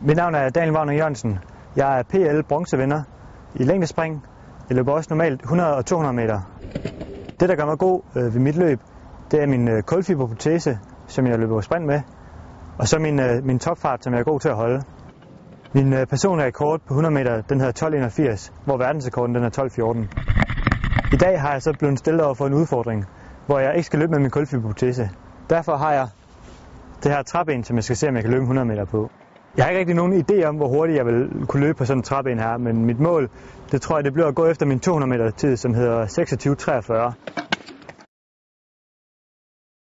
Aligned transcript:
Mit 0.00 0.16
navn 0.16 0.34
er 0.34 0.48
Daniel 0.48 0.76
Wagner 0.76 0.92
Jørgensen. 0.92 1.38
Jeg 1.76 1.98
er 1.98 2.02
PL 2.02 2.42
bronzevinder 2.48 3.02
i 3.54 3.64
længdespring. 3.64 4.24
Jeg 4.68 4.76
løber 4.76 4.92
også 4.92 5.06
normalt 5.10 5.42
100 5.42 5.76
og 5.76 5.86
200 5.86 6.14
meter. 6.14 6.40
Det, 7.40 7.48
der 7.48 7.56
gør 7.56 7.64
mig 7.64 7.78
god 7.78 8.02
øh, 8.16 8.34
ved 8.34 8.40
mit 8.40 8.56
løb, 8.56 8.80
det 9.30 9.42
er 9.42 9.46
min 9.46 9.68
øh, 9.68 9.82
kulfiberprotese, 9.82 10.78
som 11.06 11.26
jeg 11.26 11.38
løber 11.38 11.60
sprint 11.60 11.86
med, 11.86 12.00
og 12.78 12.88
så 12.88 12.98
min, 12.98 13.20
øh, 13.20 13.44
min 13.44 13.58
topfart, 13.58 14.04
som 14.04 14.12
jeg 14.12 14.20
er 14.20 14.24
god 14.24 14.40
til 14.40 14.48
at 14.48 14.54
holde. 14.54 14.82
Min 15.72 15.92
øh, 15.92 16.06
personlige 16.06 16.46
rekord 16.46 16.80
på 16.80 16.94
100 16.94 17.14
meter, 17.14 17.42
den 17.42 17.60
hedder 17.60 18.08
12.81, 18.36 18.52
hvor 18.64 18.76
verdensrekorden 18.76 19.34
den 19.34 19.44
er 19.44 20.06
12.14. 21.08 21.12
I 21.12 21.16
dag 21.16 21.40
har 21.40 21.52
jeg 21.52 21.62
så 21.62 21.74
blevet 21.74 21.98
stillet 21.98 22.24
over 22.24 22.34
for 22.34 22.46
en 22.46 22.54
udfordring, 22.54 23.04
hvor 23.46 23.58
jeg 23.58 23.76
ikke 23.76 23.86
skal 23.86 23.98
løbe 23.98 24.12
med 24.12 24.20
min 24.20 24.30
kulfiberprotese. 24.30 25.10
Derfor 25.50 25.76
har 25.76 25.92
jeg 25.92 26.08
det 27.02 27.12
her 27.12 27.22
træben, 27.22 27.64
som 27.64 27.76
jeg 27.76 27.84
skal 27.84 27.96
se, 27.96 28.08
om 28.08 28.14
jeg 28.14 28.22
kan 28.22 28.30
løbe 28.30 28.42
100 28.42 28.66
meter 28.66 28.84
på. 28.84 29.10
Jeg 29.56 29.64
har 29.64 29.70
ikke 29.70 29.78
rigtig 29.78 29.96
nogen 29.96 30.24
idé 30.30 30.44
om, 30.44 30.56
hvor 30.56 30.68
hurtigt 30.68 30.96
jeg 30.96 31.06
vil 31.06 31.28
kunne 31.48 31.60
løbe 31.60 31.78
på 31.78 31.84
sådan 31.84 31.98
en 31.98 32.02
træben 32.02 32.38
her, 32.38 32.56
men 32.56 32.84
mit 32.84 33.00
mål, 33.00 33.28
det 33.72 33.82
tror 33.82 33.96
jeg, 33.96 34.04
det 34.04 34.12
bliver 34.12 34.28
at 34.28 34.34
gå 34.34 34.46
efter 34.46 34.66
min 34.66 34.80
200 34.80 35.10
meter 35.10 35.30
tid, 35.30 35.56
som 35.56 35.74
hedder 35.74 36.06
26.43. 37.34 37.45